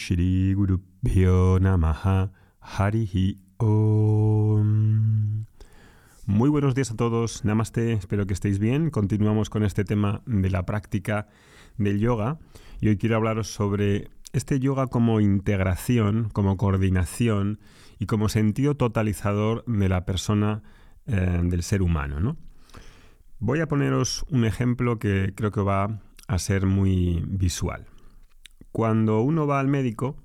Shri 0.00 0.56
Namaha 1.60 2.32
Harihi 2.58 3.36
Om. 3.58 5.44
Muy 6.24 6.48
buenos 6.48 6.74
días 6.74 6.90
a 6.90 6.96
todos, 6.96 7.44
Namaste, 7.44 7.92
espero 7.92 8.26
que 8.26 8.32
estéis 8.32 8.58
bien. 8.58 8.88
Continuamos 8.88 9.50
con 9.50 9.62
este 9.62 9.84
tema 9.84 10.22
de 10.24 10.48
la 10.48 10.64
práctica 10.64 11.28
del 11.76 12.00
yoga 12.00 12.38
y 12.80 12.88
hoy 12.88 12.96
quiero 12.96 13.16
hablaros 13.16 13.48
sobre 13.48 14.08
este 14.32 14.58
yoga 14.58 14.86
como 14.86 15.20
integración, 15.20 16.30
como 16.32 16.56
coordinación 16.56 17.60
y 17.98 18.06
como 18.06 18.30
sentido 18.30 18.76
totalizador 18.76 19.66
de 19.66 19.90
la 19.90 20.06
persona, 20.06 20.62
eh, 21.08 21.42
del 21.44 21.62
ser 21.62 21.82
humano. 21.82 22.20
¿no? 22.20 22.38
Voy 23.38 23.60
a 23.60 23.68
poneros 23.68 24.24
un 24.30 24.46
ejemplo 24.46 24.98
que 24.98 25.34
creo 25.36 25.50
que 25.50 25.60
va 25.60 26.00
a 26.26 26.38
ser 26.38 26.64
muy 26.64 27.22
visual. 27.26 27.86
Cuando 28.72 29.20
uno 29.20 29.46
va 29.46 29.60
al 29.60 29.68
médico, 29.68 30.16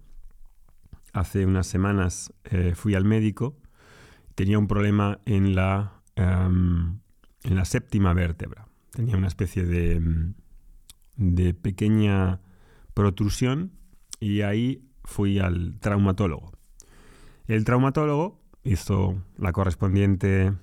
hace 1.14 1.46
unas 1.46 1.68
semanas 1.68 2.34
eh, 2.46 2.74
fui 2.76 2.96
al 2.96 3.06
médico, 3.06 3.58
tenía 4.36 4.60
un 4.60 4.68
problema 4.68 5.20
en 5.26 5.56
la, 5.56 6.02
em, 6.16 7.00
en 7.44 7.56
la 7.56 7.66
séptima 7.66 8.14
vértebra. 8.14 8.68
Tenía 8.92 9.18
una 9.18 9.28
especie 9.28 9.66
de, 9.66 10.34
de 11.16 11.54
pequeña 11.54 12.42
protrusión 12.94 13.72
y 14.20 14.42
ahí 14.42 14.88
fui 15.04 15.40
al 15.40 15.80
traumatólogo. 15.80 16.52
El 17.48 17.64
traumatólogo 17.64 18.42
hizo 18.64 19.22
la 19.38 19.52
correspondiente 19.52 20.54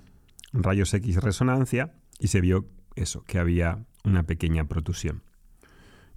rayos 0.52 0.92
X 0.94 1.22
resonancia 1.22 1.94
y 2.18 2.28
se 2.28 2.40
vio 2.40 2.66
eso, 2.94 3.24
que 3.24 3.38
había 3.38 3.86
una 4.04 4.24
pequeña 4.24 4.66
protrusión. 4.66 5.22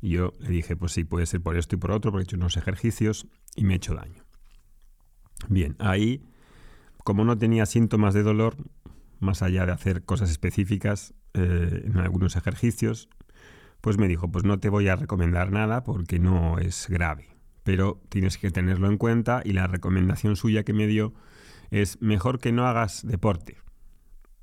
Y 0.01 0.09
yo 0.09 0.33
le 0.39 0.49
dije, 0.49 0.75
pues 0.75 0.91
sí, 0.91 1.03
puede 1.03 1.25
ser 1.25 1.41
por 1.41 1.57
esto 1.57 1.75
y 1.75 1.79
por 1.79 1.91
otro, 1.91 2.11
porque 2.11 2.23
he 2.23 2.25
hecho 2.25 2.37
unos 2.37 2.57
ejercicios 2.57 3.27
y 3.55 3.65
me 3.65 3.73
he 3.73 3.77
hecho 3.77 3.95
daño. 3.95 4.23
Bien, 5.49 5.75
ahí, 5.79 6.23
como 7.03 7.23
no 7.25 7.37
tenía 7.37 7.65
síntomas 7.65 8.13
de 8.13 8.23
dolor, 8.23 8.55
más 9.19 9.41
allá 9.41 9.65
de 9.65 9.71
hacer 9.71 10.03
cosas 10.03 10.29
específicas 10.29 11.13
eh, 11.33 11.83
en 11.85 11.97
algunos 11.97 12.35
ejercicios, 12.35 13.09
pues 13.81 13.97
me 13.97 14.07
dijo, 14.07 14.31
pues 14.31 14.43
no 14.45 14.59
te 14.59 14.69
voy 14.69 14.87
a 14.87 14.95
recomendar 14.95 15.51
nada 15.51 15.83
porque 15.83 16.19
no 16.19 16.57
es 16.57 16.87
grave, 16.89 17.27
pero 17.63 18.01
tienes 18.09 18.37
que 18.37 18.49
tenerlo 18.51 18.89
en 18.89 18.97
cuenta 18.97 19.41
y 19.45 19.53
la 19.53 19.67
recomendación 19.67 20.35
suya 20.35 20.63
que 20.63 20.73
me 20.73 20.87
dio 20.87 21.13
es 21.71 22.01
mejor 22.01 22.39
que 22.39 22.51
no 22.51 22.65
hagas 22.67 23.05
deporte. 23.05 23.57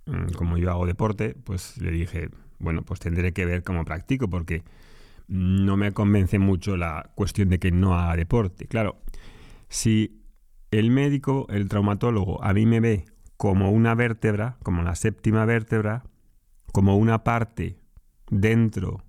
Mm, 0.07 0.33
como 0.37 0.59
yo 0.59 0.71
hago 0.71 0.87
deporte, 0.87 1.35
pues 1.45 1.79
le 1.79 1.91
dije, 1.91 2.31
bueno, 2.59 2.83
pues 2.83 3.01
tendré 3.01 3.33
que 3.33 3.47
ver 3.47 3.63
cómo 3.63 3.85
practico 3.85 4.29
porque 4.29 4.63
no 5.29 5.77
me 5.77 5.93
convence 5.93 6.39
mucho 6.39 6.77
la 6.77 7.11
cuestión 7.15 7.49
de 7.49 7.59
que 7.59 7.71
no 7.71 7.99
haga 7.99 8.17
deporte. 8.17 8.67
Claro, 8.67 9.01
si 9.69 10.23
el 10.71 10.91
médico, 10.91 11.47
el 11.51 11.69
traumatólogo, 11.69 12.43
a 12.43 12.53
mí 12.53 12.67
me 12.67 12.81
ve 12.81 13.05
como 13.37 13.71
una 13.71 13.95
vértebra, 13.95 14.57
como 14.63 14.83
la 14.83 14.95
séptima 14.95 15.45
vértebra, 15.45 16.05
como 16.73 16.97
una 16.97 17.25
parte 17.25 17.79
dentro 18.31 19.05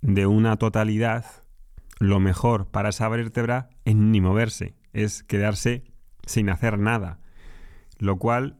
de 0.00 0.26
una 0.26 0.56
totalidad, 0.56 1.24
lo 1.98 2.18
mejor 2.20 2.66
para 2.68 2.88
esa 2.88 3.08
vértebra 3.08 3.68
es 3.84 3.94
ni 3.94 4.20
moverse, 4.20 4.74
es 4.92 5.22
quedarse 5.22 5.84
sin 6.26 6.48
hacer 6.48 6.78
nada. 6.78 7.20
Lo 7.98 8.16
cual, 8.18 8.58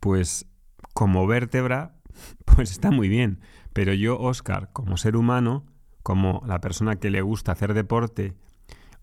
pues 0.00 0.46
como 0.94 1.26
vértebra, 1.26 1.96
pues 2.44 2.70
está 2.70 2.90
muy 2.90 3.08
bien. 3.08 3.40
Pero 3.72 3.92
yo, 3.92 4.18
Oscar, 4.18 4.70
como 4.72 4.96
ser 4.96 5.16
humano, 5.16 5.66
como 6.02 6.42
la 6.46 6.60
persona 6.60 6.96
que 6.96 7.10
le 7.10 7.22
gusta 7.22 7.52
hacer 7.52 7.74
deporte 7.74 8.34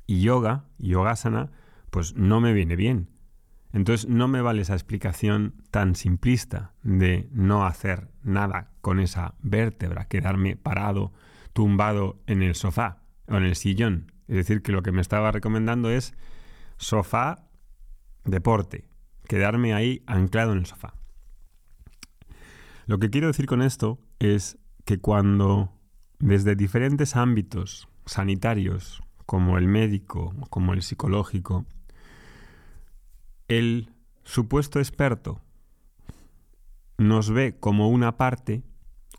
y 0.06 0.22
yoga, 0.22 0.66
yogasana, 0.78 1.52
pues 1.90 2.16
no 2.16 2.42
me 2.42 2.54
viene 2.54 2.76
bien. 2.76 3.10
Entonces 3.74 4.10
no 4.10 4.28
me 4.28 4.42
vale 4.42 4.62
esa 4.62 4.74
explicación 4.74 5.54
tan 5.72 5.96
simplista 5.96 6.74
de 6.84 7.30
no 7.32 7.66
hacer 7.66 8.10
nada 8.24 8.72
con 8.82 9.00
esa 9.00 9.36
vértebra, 9.42 10.06
quedarme 10.06 10.56
parado, 10.56 11.14
tumbado 11.54 12.22
en 12.28 12.42
el 12.42 12.56
sofá 12.56 13.04
o 13.28 13.36
en 13.36 13.44
el 13.44 13.56
sillón. 13.56 14.12
Es 14.28 14.36
decir, 14.36 14.62
que 14.62 14.72
lo 14.72 14.84
que 14.84 14.92
me 14.92 15.02
estaba 15.02 15.32
recomendando 15.32 15.90
es 15.90 16.16
sofá, 16.78 17.50
deporte, 18.24 18.88
quedarme 19.28 19.74
ahí 19.74 20.04
anclado 20.08 20.54
en 20.54 20.60
el 20.60 20.66
sofá. 20.66 20.94
Lo 22.86 23.00
que 23.00 23.10
quiero 23.10 23.28
decir 23.28 23.48
con 23.48 23.62
esto 23.62 24.00
es 24.20 24.58
que 24.86 25.00
cuando 25.00 25.77
desde 26.20 26.56
diferentes 26.56 27.16
ámbitos 27.16 27.88
sanitarios, 28.06 29.04
como 29.26 29.58
el 29.58 29.68
médico, 29.68 30.34
como 30.50 30.74
el 30.74 30.82
psicológico, 30.82 31.66
el 33.48 33.92
supuesto 34.24 34.80
experto 34.80 35.42
nos 36.98 37.30
ve 37.30 37.58
como 37.60 37.90
una 37.90 38.18
parte, 38.18 38.64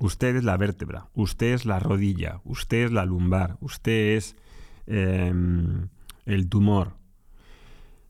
usted 0.01 0.37
es 0.37 0.45
la 0.45 0.57
vértebra, 0.57 1.09
usted 1.15 1.55
es 1.55 1.65
la 1.65 1.79
rodilla, 1.79 2.41
usted 2.45 2.87
es 2.87 2.93
la 2.93 3.05
lumbar, 3.05 3.57
usted 3.61 4.17
es 4.17 4.37
em, 4.87 5.89
el 6.27 6.49
tumor. 6.49 6.97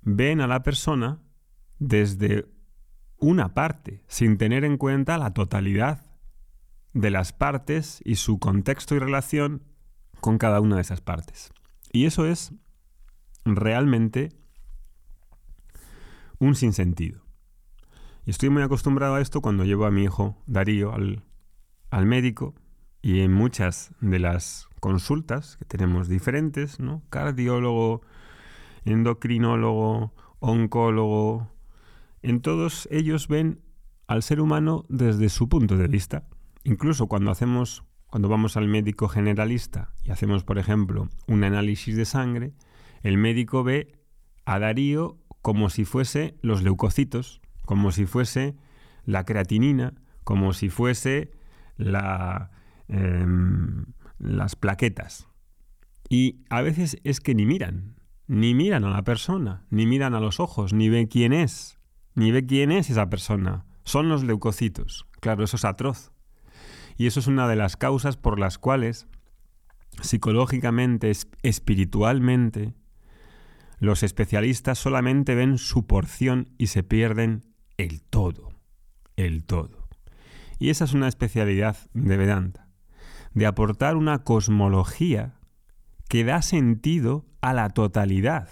Ven 0.03 0.41
a 0.41 0.47
la 0.47 0.63
persona 0.63 1.19
desde 1.79 2.47
una 3.19 3.55
parte, 3.55 4.03
sin 4.07 4.39
tener 4.39 4.65
en 4.65 4.79
cuenta 4.79 5.19
la 5.19 5.35
totalidad 5.35 6.08
de 6.93 7.11
las 7.11 7.33
partes 7.33 8.01
y 8.05 8.17
su 8.17 8.39
contexto 8.39 8.95
y 8.95 8.99
relación 8.99 9.63
con 10.21 10.39
cada 10.39 10.61
una 10.61 10.77
de 10.77 10.83
esas 10.83 11.01
partes. 11.01 11.53
Y 11.93 12.07
eso 12.07 12.27
es 12.27 12.53
realmente 13.45 14.31
un 16.39 16.55
sinsentido. 16.55 17.23
Y 18.25 18.31
estoy 18.31 18.51
muy 18.51 18.63
acostumbrado 18.63 19.15
a 19.15 19.21
esto 19.21 19.41
cuando 19.41 19.65
llevo 19.65 19.87
a 19.87 19.91
mi 19.91 20.05
hijo 20.05 20.37
Darío 20.47 20.93
al, 20.93 21.25
al 21.91 22.07
médico 22.07 22.55
y 23.01 23.21
en 23.21 23.33
muchas 23.33 23.93
de 24.01 24.19
las 24.19 24.69
consultas 24.81 25.57
que 25.57 25.65
tenemos 25.65 26.09
diferentes, 26.09 26.79
¿no? 26.79 27.03
Cardiólogo, 27.11 28.03
endocrinólogo, 28.85 30.13
oncólogo, 30.41 31.51
en 32.23 32.41
todos 32.41 32.89
ellos 32.91 33.29
ven 33.29 33.61
al 34.07 34.23
ser 34.23 34.41
humano 34.41 34.85
desde 34.89 35.29
su 35.29 35.49
punto 35.49 35.77
de 35.77 35.89
vista. 35.89 36.25
Incluso 36.65 37.07
cuando 37.07 37.31
hacemos, 37.31 37.85
cuando 38.07 38.29
vamos 38.29 38.57
al 38.57 38.69
médico 38.69 39.09
generalista 39.09 39.93
y 40.05 40.11
hacemos, 40.11 40.45
por 40.45 40.59
ejemplo, 40.59 41.09
un 41.27 41.45
análisis 41.45 41.97
de 41.97 42.05
sangre, 42.05 42.53
el 43.03 43.19
médico 43.19 43.65
ve 43.65 43.93
a 44.45 44.59
Darío 44.59 45.19
como 45.43 45.71
si 45.71 45.85
fuese 45.85 46.37
los 46.43 46.63
leucocitos, 46.63 47.41
como 47.65 47.93
si 47.93 48.07
fuese 48.07 48.57
la 49.05 49.25
creatinina, 49.25 49.95
como 50.25 50.53
si 50.53 50.69
fuese 50.69 51.33
la, 51.77 52.51
em, 52.89 53.87
las 54.19 54.57
plaquetas. 54.57 55.29
Y 56.09 56.41
a 56.51 56.63
veces 56.63 56.99
es 57.05 57.21
que 57.21 57.35
ni 57.35 57.47
miran, 57.47 57.97
ni 58.27 58.55
miran 58.55 58.85
a 58.85 58.91
la 58.91 59.03
persona, 59.05 59.65
ni 59.71 59.87
miran 59.87 60.15
a 60.15 60.21
los 60.21 60.41
ojos, 60.41 60.73
ni 60.73 60.89
ven 60.89 61.07
quién 61.07 61.33
es, 61.33 61.79
ni 62.15 62.31
ve 62.31 62.45
quién 62.47 62.73
es 62.73 62.91
esa 62.91 63.09
persona. 63.09 63.65
Son 63.85 64.09
los 64.09 64.25
leucocitos. 64.25 65.07
Claro, 65.21 65.45
eso 65.45 65.57
es 65.57 65.65
atroz. 65.65 66.13
Y 66.99 67.07
eso 67.07 67.21
es 67.21 67.29
una 67.29 67.49
de 67.49 67.57
las 67.57 67.77
causas 67.77 68.17
por 68.17 68.39
las 68.39 68.59
cuales 68.59 69.07
psicológicamente, 70.03 71.13
espiritualmente, 71.43 72.75
los 73.79 74.03
especialistas 74.03 74.79
solamente 74.79 75.37
ven 75.37 75.59
su 75.59 75.87
porción 75.87 76.51
y 76.59 76.67
se 76.67 76.83
pierden 76.83 77.45
el 77.77 78.03
todo, 78.03 78.51
el 79.17 79.45
todo. 79.45 79.89
Y 80.59 80.71
esa 80.71 80.85
es 80.85 80.93
una 80.93 81.07
especialidad 81.07 81.77
de 81.95 82.17
Vedanta, 82.17 82.69
de 83.33 83.47
aportar 83.47 83.97
una 83.97 84.25
cosmología 84.25 85.39
que 86.09 86.25
da 86.25 86.43
sentido 86.43 87.25
a 87.41 87.53
la 87.53 87.71
totalidad. 87.71 88.49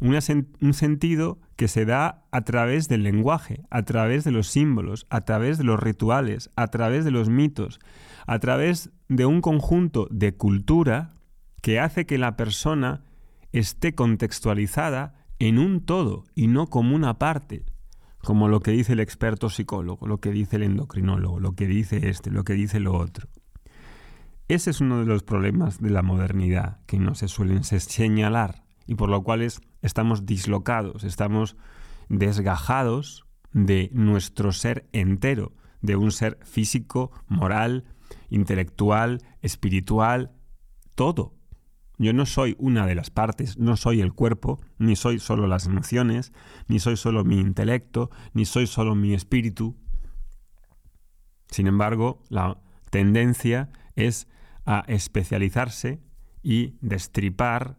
un 0.00 0.74
sentido 0.74 1.38
que 1.56 1.68
se 1.68 1.84
da 1.84 2.24
a 2.30 2.42
través 2.42 2.88
del 2.88 3.02
lenguaje, 3.02 3.62
a 3.70 3.82
través 3.84 4.24
de 4.24 4.32
los 4.32 4.48
símbolos, 4.48 5.06
a 5.10 5.22
través 5.24 5.58
de 5.58 5.64
los 5.64 5.80
rituales, 5.80 6.50
a 6.56 6.68
través 6.68 7.04
de 7.04 7.10
los 7.10 7.28
mitos, 7.28 7.80
a 8.26 8.38
través 8.38 8.90
de 9.08 9.26
un 9.26 9.40
conjunto 9.40 10.08
de 10.10 10.34
cultura 10.34 11.14
que 11.62 11.80
hace 11.80 12.06
que 12.06 12.18
la 12.18 12.36
persona 12.36 13.04
esté 13.52 13.94
contextualizada 13.94 15.14
en 15.38 15.58
un 15.58 15.84
todo 15.84 16.24
y 16.34 16.48
no 16.48 16.68
como 16.68 16.96
una 16.96 17.18
parte, 17.18 17.64
como 18.18 18.48
lo 18.48 18.60
que 18.60 18.72
dice 18.72 18.94
el 18.94 19.00
experto 19.00 19.48
psicólogo, 19.48 20.06
lo 20.06 20.18
que 20.18 20.30
dice 20.30 20.56
el 20.56 20.64
endocrinólogo, 20.64 21.38
lo 21.38 21.52
que 21.52 21.66
dice 21.66 22.08
este, 22.08 22.30
lo 22.30 22.44
que 22.44 22.54
dice 22.54 22.80
lo 22.80 22.94
otro. 22.94 23.28
Ese 24.48 24.70
es 24.70 24.80
uno 24.80 24.98
de 24.98 25.06
los 25.06 25.22
problemas 25.22 25.80
de 25.80 25.90
la 25.90 26.02
modernidad 26.02 26.80
que 26.86 26.98
no 26.98 27.14
se 27.14 27.28
suelen 27.28 27.64
señalar 27.64 28.63
y 28.86 28.94
por 28.94 29.08
lo 29.08 29.22
cual 29.22 29.46
estamos 29.82 30.26
dislocados, 30.26 31.04
estamos 31.04 31.56
desgajados 32.08 33.24
de 33.52 33.90
nuestro 33.92 34.52
ser 34.52 34.88
entero, 34.92 35.52
de 35.80 35.96
un 35.96 36.12
ser 36.12 36.38
físico, 36.42 37.10
moral, 37.28 37.84
intelectual, 38.28 39.22
espiritual, 39.42 40.32
todo. 40.94 41.34
Yo 41.96 42.12
no 42.12 42.26
soy 42.26 42.56
una 42.58 42.86
de 42.86 42.96
las 42.96 43.10
partes, 43.10 43.56
no 43.58 43.76
soy 43.76 44.00
el 44.00 44.12
cuerpo, 44.12 44.60
ni 44.78 44.96
soy 44.96 45.20
solo 45.20 45.46
las 45.46 45.66
emociones, 45.66 46.32
ni 46.66 46.80
soy 46.80 46.96
solo 46.96 47.24
mi 47.24 47.38
intelecto, 47.38 48.10
ni 48.32 48.44
soy 48.44 48.66
solo 48.66 48.94
mi 48.96 49.14
espíritu. 49.14 49.76
Sin 51.48 51.68
embargo, 51.68 52.20
la 52.28 52.58
tendencia 52.90 53.70
es 53.94 54.26
a 54.66 54.84
especializarse 54.88 56.00
y 56.42 56.76
destripar, 56.80 57.78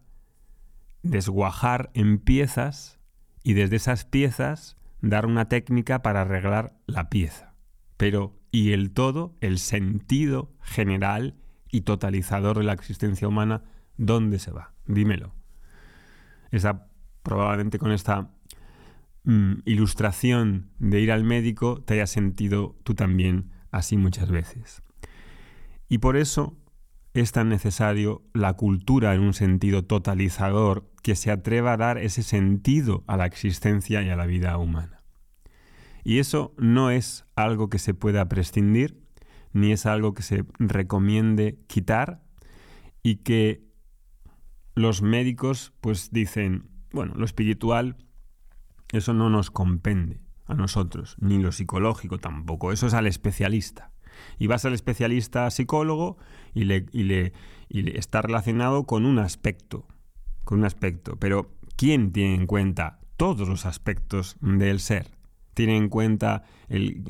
desguajar 1.06 1.92
en 1.94 2.18
piezas 2.18 3.00
y 3.44 3.54
desde 3.54 3.76
esas 3.76 4.06
piezas 4.06 4.76
dar 5.02 5.26
una 5.26 5.48
técnica 5.48 6.02
para 6.02 6.22
arreglar 6.22 6.76
la 6.88 7.10
pieza. 7.10 7.54
Pero, 7.96 8.36
¿y 8.52 8.72
el 8.72 8.92
todo, 8.92 9.36
el 9.40 9.60
sentido 9.60 10.52
general 10.62 11.36
y 11.70 11.82
totalizador 11.82 12.58
de 12.58 12.64
la 12.64 12.74
existencia 12.74 13.28
humana, 13.28 13.64
dónde 13.98 14.40
se 14.40 14.52
va? 14.52 14.74
Dímelo. 14.88 15.34
Esa, 16.52 16.88
probablemente 17.22 17.78
con 17.78 17.92
esta 17.92 18.32
mm, 19.24 19.60
ilustración 19.66 20.72
de 20.80 21.02
ir 21.02 21.12
al 21.12 21.24
médico 21.24 21.84
te 21.84 21.96
haya 21.96 22.08
sentido 22.08 22.76
tú 22.84 22.96
también 22.96 23.52
así 23.72 23.96
muchas 23.96 24.32
veces. 24.32 24.82
Y 25.88 26.00
por 26.00 26.18
eso 26.18 26.58
es 27.16 27.32
tan 27.32 27.48
necesario 27.48 28.24
la 28.34 28.54
cultura 28.56 29.16
en 29.16 29.22
un 29.22 29.34
sentido 29.34 29.86
totalizador 29.86 30.92
que 31.02 31.16
se 31.16 31.32
atreva 31.32 31.74
a 31.74 31.78
dar 31.78 31.98
ese 31.98 32.24
sentido 32.24 33.06
a 33.08 33.16
la 33.16 33.26
existencia 33.26 34.02
y 34.02 34.10
a 34.10 34.18
la 34.18 34.26
vida 34.26 34.58
humana. 34.58 35.02
Y 36.04 36.20
eso 36.20 36.54
no 36.58 36.92
es 36.92 37.26
algo 37.36 37.70
que 37.70 37.80
se 37.80 37.94
pueda 37.94 38.28
prescindir, 38.28 39.02
ni 39.54 39.72
es 39.72 39.86
algo 39.86 40.14
que 40.14 40.24
se 40.24 40.44
recomiende 40.60 41.58
quitar 41.68 42.22
y 43.02 43.18
que 43.18 43.64
los 44.76 45.02
médicos 45.02 45.72
pues 45.80 46.12
dicen, 46.12 46.70
bueno, 46.92 47.14
lo 47.16 47.24
espiritual, 47.24 47.96
eso 48.92 49.14
no 49.14 49.30
nos 49.30 49.52
compende 49.52 50.20
a 50.48 50.54
nosotros, 50.54 51.16
ni 51.22 51.40
lo 51.40 51.54
psicológico 51.54 52.18
tampoco, 52.18 52.74
eso 52.74 52.88
es 52.88 52.94
al 52.94 53.08
especialista 53.08 53.95
y 54.38 54.48
vas 54.48 54.66
al 54.66 54.74
especialista 54.74 55.50
psicólogo 55.50 56.18
y, 56.54 56.66
le, 56.66 57.34
está 57.70 58.22
relacionado 58.22 58.86
con 58.86 59.06
un 59.06 59.20
aspecto, 59.20 59.88
con 60.44 60.60
un 60.60 60.66
aspecto. 60.66 61.18
Pero 61.18 61.52
¿quién 61.76 62.12
tiene 62.12 62.36
en 62.36 62.48
cuenta 62.48 63.00
todos 63.18 63.48
los 63.48 63.66
aspectos 63.66 64.38
del 64.42 64.80
ser? 64.80 65.12
Tiene 65.54 65.78
en 65.78 65.88
cuenta 65.88 66.44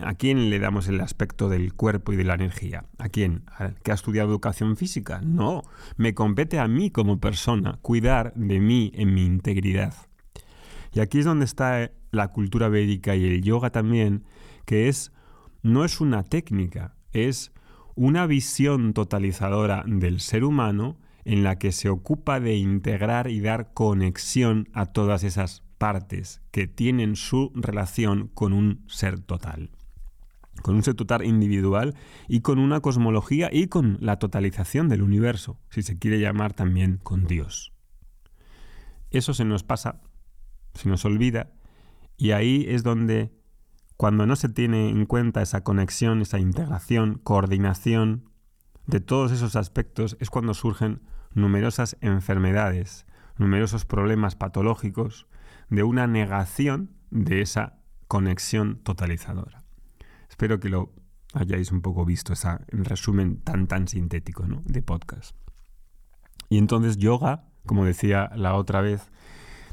a 0.03 0.13
quién 0.13 0.51
le 0.51 0.59
damos 0.59 0.87
el 0.87 1.01
aspecto 1.01 1.49
del 1.49 1.73
cuerpo 1.73 2.13
y 2.13 2.15
de 2.15 2.25
la 2.25 2.35
energía. 2.35 2.85
¿A 2.99 3.09
quién? 3.09 3.43
¿Al 3.57 3.75
que 3.81 3.91
ha 3.91 3.95
estudiado 3.95 4.29
educación 4.29 4.77
física? 4.77 5.19
No, 5.23 5.63
me 5.97 6.13
compete 6.13 6.59
a 6.59 6.67
mí 6.67 6.91
como 6.91 7.19
persona 7.19 7.79
cuidar 7.81 8.33
de 8.35 8.59
mí 8.59 8.91
en 8.93 9.15
mi 9.15 9.25
integridad. 9.25 9.95
Y 10.93 10.99
aquí 10.99 11.19
es 11.19 11.25
donde 11.25 11.45
está 11.45 11.91
la 12.11 12.29
cultura 12.29 12.69
védica 12.69 13.15
y 13.15 13.25
el 13.25 13.41
yoga 13.41 13.69
también, 13.69 14.23
que 14.65 14.87
es 14.87 15.11
no 15.61 15.83
es 15.83 15.99
una 15.99 16.23
técnica, 16.23 16.94
es 17.15 17.51
una 17.95 18.27
visión 18.27 18.93
totalizadora 18.93 19.83
del 19.87 20.19
ser 20.19 20.43
humano 20.43 20.97
en 21.23 21.43
la 21.43 21.57
que 21.57 21.71
se 21.71 21.89
ocupa 21.89 22.39
de 22.39 22.55
integrar 22.57 23.29
y 23.29 23.39
dar 23.39 23.73
conexión 23.73 24.69
a 24.73 24.85
todas 24.85 25.23
esas 25.23 25.63
partes 25.77 26.41
que 26.51 26.67
tienen 26.67 27.15
su 27.15 27.51
relación 27.55 28.27
con 28.33 28.53
un 28.53 28.83
ser 28.87 29.19
total, 29.19 29.71
con 30.61 30.75
un 30.75 30.83
ser 30.83 30.93
total 30.93 31.25
individual 31.25 31.95
y 32.27 32.41
con 32.41 32.59
una 32.59 32.81
cosmología 32.81 33.49
y 33.51 33.67
con 33.67 33.97
la 34.01 34.19
totalización 34.19 34.89
del 34.89 35.01
universo, 35.01 35.57
si 35.69 35.81
se 35.81 35.97
quiere 35.97 36.19
llamar 36.19 36.53
también 36.53 36.97
con 37.01 37.25
Dios. 37.25 37.73
Eso 39.09 39.33
se 39.33 39.45
nos 39.45 39.63
pasa, 39.63 40.01
se 40.73 40.89
nos 40.89 41.05
olvida, 41.05 41.51
y 42.17 42.31
ahí 42.31 42.65
es 42.67 42.83
donde 42.83 43.31
cuando 43.97 44.25
no 44.25 44.35
se 44.35 44.49
tiene 44.49 44.89
en 44.89 45.05
cuenta 45.05 45.41
esa 45.41 45.63
conexión, 45.63 46.21
esa 46.21 46.39
integración, 46.39 47.19
coordinación 47.23 48.29
de 48.87 48.99
todos 48.99 49.31
esos 49.31 49.55
aspectos, 49.55 50.17
es 50.19 50.29
cuando 50.29 50.53
surgen 50.53 51.01
numerosas 51.33 51.97
enfermedades, 52.01 53.05
numerosos 53.37 53.85
problemas 53.85 54.35
patológicos 54.35 55.27
de 55.69 55.83
una 55.83 56.07
negación 56.07 56.91
de 57.09 57.41
esa 57.41 57.79
conexión 58.07 58.79
totalizadora. 58.83 59.63
Espero 60.29 60.59
que 60.59 60.69
lo 60.69 60.93
hayáis 61.33 61.71
un 61.71 61.81
poco 61.81 62.05
visto, 62.05 62.33
esa, 62.33 62.61
en 62.67 62.85
resumen 62.85 63.41
tan 63.41 63.67
tan 63.67 63.87
sintético 63.87 64.45
¿no? 64.47 64.61
de 64.65 64.81
podcast. 64.81 65.35
Y 66.49 66.57
entonces 66.57 66.97
yoga, 66.97 67.45
como 67.65 67.85
decía 67.85 68.29
la 68.35 68.55
otra 68.55 68.81
vez, 68.81 69.09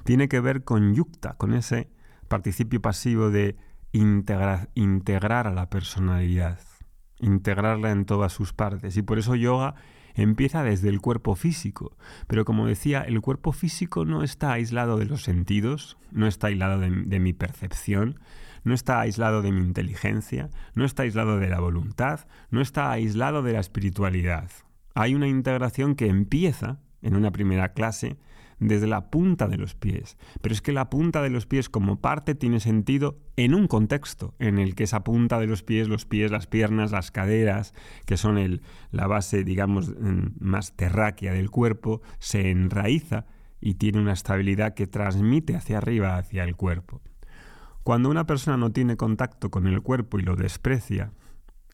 tiene 0.05 0.29
que 0.29 0.41
ver 0.41 0.65
con 0.65 0.95
yukta, 0.95 1.35
con 1.35 1.55
ese 1.55 1.91
participio 2.29 2.81
pasivo 2.81 3.31
de 3.31 3.57
integrar 3.93 5.47
a 5.47 5.53
la 5.53 5.69
personalidad, 5.69 6.59
integrarla 7.19 7.91
en 7.91 8.05
todas 8.05 8.33
sus 8.33 8.53
partes. 8.53 8.97
Y 8.97 9.03
por 9.03 9.19
eso 9.19 9.35
yoga 9.35 9.75
empieza 10.15 10.63
desde 10.63 10.89
el 10.89 11.01
cuerpo 11.01 11.35
físico. 11.35 11.97
Pero 12.27 12.45
como 12.45 12.67
decía, 12.67 13.03
el 13.03 13.21
cuerpo 13.21 13.53
físico 13.53 14.05
no 14.05 14.23
está 14.23 14.53
aislado 14.53 14.97
de 14.99 15.07
los 15.07 15.23
sentidos, 15.23 15.97
no 16.11 16.27
está 16.27 16.49
aislado 16.49 16.81
de, 16.81 16.91
de, 16.91 17.21
mi 17.21 17.33
percepción, 17.33 18.21
no 18.65 18.75
está 18.75 19.01
aislado 19.01 19.43
de 19.43 19.53
mi 19.53 19.61
inteligencia, 19.61 20.51
no 20.75 20.85
está 20.85 21.05
aislado 21.05 21.39
de 21.39 21.49
la 21.49 21.61
voluntad, 21.61 22.21
no 22.51 22.61
está 22.61 22.91
aislado 22.91 23.43
de 23.43 23.55
la 23.55 23.61
espiritualidad. 23.61 24.51
Hay 24.95 25.15
una 25.15 25.29
integración 25.29 25.95
que 25.95 26.07
empieza 26.07 26.81
en 27.01 27.17
una 27.17 27.31
primera 27.31 27.73
clase 27.73 28.19
desde 28.69 28.87
la 28.87 29.11
punta 29.11 29.49
de 29.49 29.57
los 29.57 29.75
pies. 29.75 30.17
Pero 30.41 30.55
es 30.55 30.63
que 30.63 30.73
la 30.73 30.91
punta 30.91 31.23
de 31.23 31.31
los 31.31 31.47
pies 31.47 31.69
como 31.69 32.01
parte 32.01 32.35
tiene 32.35 32.61
sentido 32.61 33.19
en 33.37 33.55
un 33.55 33.67
contexto 33.67 34.35
en 34.39 34.59
el 34.59 34.75
que 34.75 34.85
esa 34.85 35.05
punta 35.05 35.39
de 35.39 35.47
los 35.47 35.63
pies, 35.63 35.89
los 35.89 36.07
pies, 36.07 36.31
las 36.31 36.47
piernas, 36.47 36.93
las 36.93 37.11
caderas, 37.11 37.75
que 38.07 38.17
son 38.17 38.39
el, 38.39 38.63
la 38.91 39.07
base, 39.07 39.45
digamos, 39.45 39.93
más 40.39 40.75
terráquea 40.77 41.33
del 41.33 41.51
cuerpo, 41.51 42.03
se 42.19 42.51
enraiza 42.51 43.27
y 43.61 43.75
tiene 43.75 44.01
una 44.01 44.13
estabilidad 44.13 44.75
que 44.75 44.87
transmite 44.87 45.57
hacia 45.57 45.79
arriba, 45.79 46.17
hacia 46.17 46.45
el 46.45 46.57
cuerpo. 46.57 47.01
Cuando 47.83 48.11
una 48.11 48.27
persona 48.27 48.57
no 48.57 48.71
tiene 48.71 48.97
contacto 48.97 49.51
con 49.51 49.67
el 49.67 49.83
cuerpo 49.83 50.19
y 50.19 50.23
lo 50.23 50.37
desprecia 50.37 51.13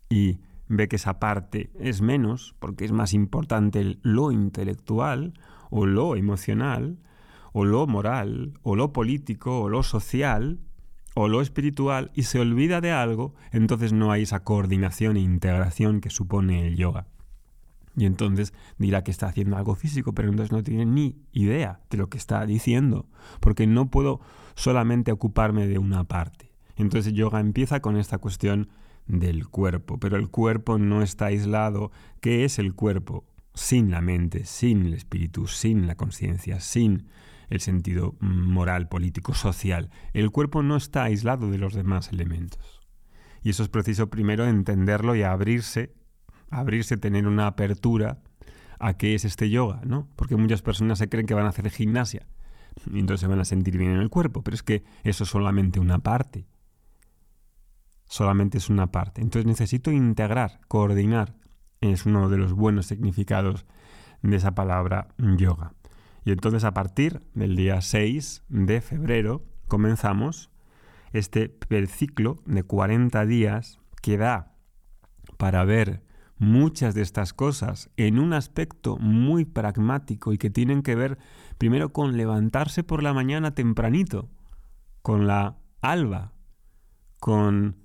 y 0.08 0.40
ve 0.68 0.88
que 0.88 0.96
esa 0.96 1.18
parte 1.18 1.70
es 1.78 2.00
menos, 2.00 2.54
porque 2.58 2.84
es 2.84 2.92
más 2.92 3.12
importante 3.12 3.98
lo 4.02 4.32
intelectual, 4.32 5.34
o 5.70 5.86
lo 5.86 6.16
emocional, 6.16 6.98
o 7.52 7.64
lo 7.64 7.86
moral, 7.86 8.58
o 8.62 8.76
lo 8.76 8.92
político, 8.92 9.60
o 9.60 9.68
lo 9.68 9.82
social, 9.82 10.60
o 11.14 11.28
lo 11.28 11.40
espiritual, 11.40 12.10
y 12.14 12.24
se 12.24 12.40
olvida 12.40 12.80
de 12.80 12.92
algo, 12.92 13.34
entonces 13.50 13.92
no 13.92 14.12
hay 14.12 14.22
esa 14.22 14.44
coordinación 14.44 15.16
e 15.16 15.20
integración 15.20 16.00
que 16.00 16.10
supone 16.10 16.66
el 16.66 16.76
yoga. 16.76 17.06
Y 17.96 18.06
entonces 18.06 18.54
dirá 18.78 19.02
que 19.02 19.10
está 19.10 19.26
haciendo 19.26 19.56
algo 19.56 19.74
físico, 19.74 20.12
pero 20.12 20.28
entonces 20.28 20.52
no 20.52 20.62
tiene 20.62 20.86
ni 20.86 21.16
idea 21.32 21.80
de 21.90 21.98
lo 21.98 22.08
que 22.08 22.18
está 22.18 22.46
diciendo, 22.46 23.06
porque 23.40 23.66
no 23.66 23.90
puedo 23.90 24.20
solamente 24.54 25.10
ocuparme 25.10 25.66
de 25.66 25.78
una 25.78 26.04
parte. 26.04 26.52
Entonces 26.76 27.12
yoga 27.12 27.40
empieza 27.40 27.80
con 27.80 27.96
esta 27.96 28.18
cuestión 28.18 28.68
del 29.08 29.48
cuerpo, 29.48 29.98
pero 29.98 30.16
el 30.16 30.28
cuerpo 30.28 30.78
no 30.78 31.02
está 31.02 31.26
aislado. 31.26 31.90
¿Qué 32.20 32.44
es 32.44 32.60
el 32.60 32.74
cuerpo? 32.74 33.24
Sin 33.58 33.90
la 33.90 34.00
mente, 34.00 34.44
sin 34.44 34.86
el 34.86 34.94
espíritu, 34.94 35.48
sin 35.48 35.86
la 35.86 35.96
conciencia, 35.96 36.60
sin 36.60 37.08
el 37.50 37.60
sentido 37.60 38.14
moral, 38.20 38.88
político, 38.88 39.34
social. 39.34 39.90
El 40.12 40.30
cuerpo 40.30 40.62
no 40.62 40.76
está 40.76 41.04
aislado 41.04 41.50
de 41.50 41.58
los 41.58 41.74
demás 41.74 42.12
elementos. 42.12 42.80
Y 43.42 43.50
eso 43.50 43.64
es 43.64 43.68
preciso 43.68 44.10
primero 44.10 44.46
entenderlo 44.46 45.16
y 45.16 45.22
abrirse, 45.22 45.92
abrirse, 46.50 46.96
tener 46.96 47.26
una 47.26 47.48
apertura 47.48 48.22
a 48.78 48.94
qué 48.96 49.14
es 49.14 49.24
este 49.24 49.50
yoga, 49.50 49.80
¿no? 49.84 50.08
Porque 50.14 50.36
muchas 50.36 50.62
personas 50.62 50.98
se 50.98 51.08
creen 51.08 51.26
que 51.26 51.34
van 51.34 51.46
a 51.46 51.50
hacer 51.50 51.68
gimnasia 51.68 52.28
y 52.92 53.00
entonces 53.00 53.22
se 53.22 53.26
van 53.26 53.40
a 53.40 53.44
sentir 53.44 53.76
bien 53.76 53.90
en 53.90 53.98
el 53.98 54.08
cuerpo, 54.08 54.42
pero 54.42 54.54
es 54.54 54.62
que 54.62 54.84
eso 55.02 55.24
es 55.24 55.30
solamente 55.30 55.80
una 55.80 55.98
parte. 55.98 56.46
Solamente 58.04 58.58
es 58.58 58.70
una 58.70 58.92
parte. 58.92 59.20
Entonces 59.20 59.46
necesito 59.46 59.90
integrar, 59.90 60.60
coordinar 60.68 61.34
es 61.80 62.06
uno 62.06 62.28
de 62.28 62.38
los 62.38 62.52
buenos 62.52 62.86
significados 62.86 63.66
de 64.22 64.36
esa 64.36 64.54
palabra 64.54 65.08
yoga. 65.18 65.72
Y 66.24 66.32
entonces 66.32 66.64
a 66.64 66.74
partir 66.74 67.22
del 67.34 67.56
día 67.56 67.80
6 67.80 68.44
de 68.48 68.80
febrero 68.80 69.44
comenzamos 69.66 70.50
este 71.12 71.48
perciclo 71.48 72.42
de 72.44 72.62
40 72.62 73.24
días 73.26 73.80
que 74.02 74.18
da 74.18 74.54
para 75.36 75.64
ver 75.64 76.02
muchas 76.38 76.94
de 76.94 77.02
estas 77.02 77.32
cosas 77.32 77.90
en 77.96 78.18
un 78.18 78.32
aspecto 78.32 78.96
muy 78.98 79.44
pragmático 79.44 80.32
y 80.32 80.38
que 80.38 80.50
tienen 80.50 80.82
que 80.82 80.94
ver 80.94 81.18
primero 81.58 81.92
con 81.92 82.16
levantarse 82.16 82.84
por 82.84 83.02
la 83.02 83.12
mañana 83.12 83.54
tempranito, 83.54 84.28
con 85.02 85.26
la 85.26 85.56
alba, 85.80 86.32
con 87.18 87.76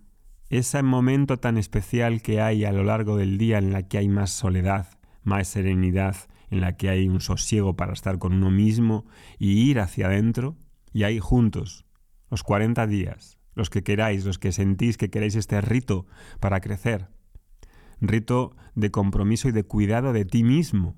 ese 0.58 0.84
momento 0.84 1.38
tan 1.38 1.58
especial 1.58 2.22
que 2.22 2.40
hay 2.40 2.64
a 2.64 2.72
lo 2.72 2.84
largo 2.84 3.18
del 3.18 3.40
día 3.40 3.58
en 3.58 3.74
la 3.74 3.88
que 3.88 3.98
hay 3.98 4.08
más 4.08 4.30
soledad, 4.30 4.88
más 5.24 5.48
serenidad, 5.48 6.16
en 6.52 6.62
la 6.62 6.78
que 6.78 6.90
hay 6.90 7.08
un 7.08 7.22
sosiego 7.22 7.76
para 7.76 7.94
estar 7.94 8.20
con 8.20 8.34
uno 8.34 8.52
mismo 8.52 9.06
y 9.40 9.54
ir 9.68 9.80
hacia 9.80 10.06
adentro, 10.06 10.56
y 10.94 11.04
ahí 11.04 11.18
juntos, 11.18 11.86
los 12.30 12.44
40 12.44 12.86
días, 12.86 13.40
los 13.56 13.72
que 13.72 13.82
queráis, 13.82 14.26
los 14.26 14.38
que 14.38 14.52
sentís 14.52 14.98
que 14.98 15.10
queréis 15.10 15.34
este 15.36 15.60
rito 15.60 16.06
para 16.40 16.62
crecer, 16.62 17.10
rito 18.00 18.56
de 18.76 18.92
compromiso 18.92 19.50
y 19.50 19.54
de 19.54 19.64
cuidado 19.64 20.14
de 20.14 20.24
ti 20.24 20.44
mismo, 20.44 20.96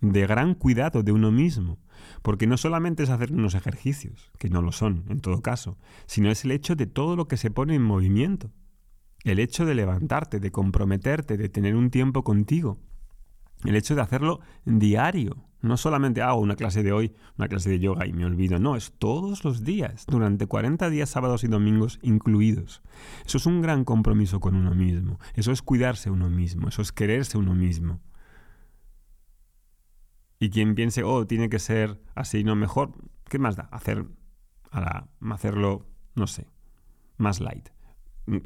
de 0.00 0.26
gran 0.26 0.54
cuidado 0.54 1.02
de 1.02 1.12
uno 1.12 1.30
mismo, 1.30 1.78
porque 2.22 2.46
no 2.46 2.56
solamente 2.56 3.02
es 3.02 3.10
hacer 3.10 3.32
unos 3.32 3.54
ejercicios, 3.54 4.30
que 4.38 4.50
no 4.50 4.62
lo 4.62 4.72
son 4.72 5.04
en 5.08 5.20
todo 5.20 5.42
caso, 5.42 5.78
sino 6.06 6.30
es 6.30 6.44
el 6.44 6.50
hecho 6.50 6.76
de 6.76 6.86
todo 6.86 7.16
lo 7.16 7.28
que 7.28 7.36
se 7.36 7.50
pone 7.50 7.74
en 7.74 7.82
movimiento, 7.82 8.50
el 9.24 9.38
hecho 9.38 9.64
de 9.64 9.74
levantarte, 9.74 10.40
de 10.40 10.50
comprometerte, 10.50 11.36
de 11.36 11.48
tener 11.48 11.76
un 11.76 11.90
tiempo 11.90 12.24
contigo, 12.24 12.78
el 13.64 13.76
hecho 13.76 13.94
de 13.94 14.02
hacerlo 14.02 14.40
diario. 14.64 15.36
No 15.60 15.76
solamente 15.76 16.22
hago 16.22 16.40
una 16.40 16.56
clase 16.56 16.82
de 16.82 16.92
hoy, 16.92 17.12
una 17.38 17.46
clase 17.46 17.70
de 17.70 17.78
yoga 17.78 18.04
y 18.04 18.12
me 18.12 18.24
olvido. 18.24 18.58
No, 18.58 18.74
es 18.74 18.92
todos 18.98 19.44
los 19.44 19.62
días, 19.62 20.06
durante 20.08 20.46
40 20.46 20.90
días, 20.90 21.08
sábados 21.08 21.44
y 21.44 21.46
domingos 21.46 22.00
incluidos. 22.02 22.82
Eso 23.24 23.38
es 23.38 23.46
un 23.46 23.62
gran 23.62 23.84
compromiso 23.84 24.40
con 24.40 24.56
uno 24.56 24.74
mismo. 24.74 25.20
Eso 25.34 25.52
es 25.52 25.62
cuidarse 25.62 26.10
uno 26.10 26.28
mismo. 26.28 26.66
Eso 26.68 26.82
es 26.82 26.90
quererse 26.90 27.38
uno 27.38 27.54
mismo. 27.54 28.00
Y 30.42 30.50
quien 30.50 30.74
piense, 30.74 31.04
oh, 31.04 31.24
tiene 31.24 31.48
que 31.48 31.60
ser 31.60 32.00
así, 32.16 32.42
no 32.42 32.56
mejor, 32.56 32.90
¿qué 33.28 33.38
más 33.38 33.54
da? 33.54 33.68
Hacer, 33.70 34.06
hacerlo, 35.30 35.86
no 36.16 36.26
sé, 36.26 36.48
más 37.16 37.38
light. 37.38 37.68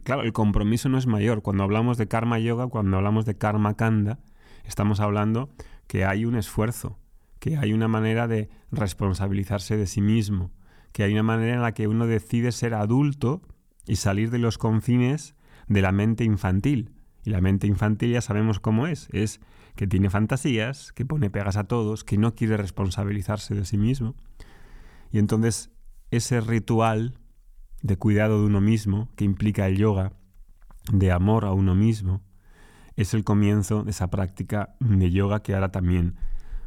Claro, 0.04 0.20
el 0.20 0.34
compromiso 0.34 0.90
no 0.90 0.98
es 0.98 1.06
mayor. 1.06 1.40
Cuando 1.40 1.64
hablamos 1.64 1.96
de 1.96 2.06
karma 2.06 2.38
yoga, 2.38 2.66
cuando 2.66 2.98
hablamos 2.98 3.24
de 3.24 3.38
karma 3.38 3.78
kanda, 3.78 4.18
estamos 4.64 5.00
hablando 5.00 5.48
que 5.86 6.04
hay 6.04 6.26
un 6.26 6.36
esfuerzo, 6.36 6.98
que 7.38 7.56
hay 7.56 7.72
una 7.72 7.88
manera 7.88 8.28
de 8.28 8.50
responsabilizarse 8.70 9.78
de 9.78 9.86
sí 9.86 10.02
mismo, 10.02 10.52
que 10.92 11.02
hay 11.02 11.14
una 11.14 11.22
manera 11.22 11.54
en 11.54 11.62
la 11.62 11.72
que 11.72 11.88
uno 11.88 12.06
decide 12.06 12.52
ser 12.52 12.74
adulto 12.74 13.40
y 13.86 13.96
salir 13.96 14.30
de 14.30 14.38
los 14.38 14.58
confines 14.58 15.34
de 15.66 15.80
la 15.80 15.92
mente 15.92 16.24
infantil. 16.24 16.92
Y 17.24 17.30
la 17.30 17.40
mente 17.40 17.66
infantil 17.66 18.12
ya 18.12 18.20
sabemos 18.20 18.60
cómo 18.60 18.86
es, 18.86 19.08
es 19.12 19.40
que 19.76 19.86
tiene 19.86 20.10
fantasías, 20.10 20.92
que 20.92 21.06
pone 21.06 21.30
pegas 21.30 21.56
a 21.56 21.64
todos, 21.64 22.02
que 22.02 22.18
no 22.18 22.34
quiere 22.34 22.56
responsabilizarse 22.56 23.54
de 23.54 23.64
sí 23.64 23.76
mismo. 23.76 24.16
Y 25.12 25.18
entonces 25.18 25.70
ese 26.10 26.40
ritual 26.40 27.18
de 27.82 27.96
cuidado 27.96 28.40
de 28.40 28.46
uno 28.46 28.60
mismo, 28.60 29.08
que 29.16 29.24
implica 29.24 29.66
el 29.66 29.76
yoga, 29.76 30.12
de 30.92 31.12
amor 31.12 31.44
a 31.44 31.52
uno 31.52 31.74
mismo, 31.74 32.22
es 32.96 33.12
el 33.12 33.24
comienzo 33.24 33.84
de 33.84 33.90
esa 33.90 34.08
práctica 34.08 34.74
de 34.80 35.10
yoga 35.10 35.42
que 35.42 35.54
ahora 35.54 35.70
también 35.70 36.16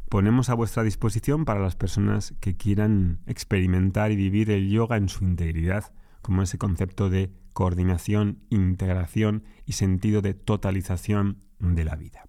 ponemos 0.09 0.49
a 0.49 0.53
vuestra 0.53 0.83
disposición 0.83 1.45
para 1.45 1.61
las 1.61 1.75
personas 1.75 2.33
que 2.39 2.55
quieran 2.55 3.19
experimentar 3.25 4.11
y 4.11 4.15
vivir 4.15 4.51
el 4.51 4.69
yoga 4.69 4.97
en 4.97 5.09
su 5.09 5.23
integridad, 5.23 5.93
como 6.21 6.41
ese 6.41 6.57
concepto 6.57 7.09
de 7.09 7.31
coordinación, 7.53 8.39
integración 8.49 9.43
y 9.65 9.73
sentido 9.73 10.21
de 10.21 10.33
totalización 10.33 11.37
de 11.59 11.83
la 11.85 11.95
vida. 11.95 12.28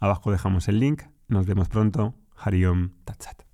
Abajo 0.00 0.32
dejamos 0.32 0.68
el 0.68 0.80
link. 0.80 1.02
Nos 1.28 1.46
vemos 1.46 1.68
pronto. 1.68 2.14
Hariom 2.36 2.90
Tatsat. 3.04 3.53